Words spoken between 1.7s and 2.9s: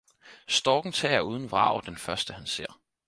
den første, han ser.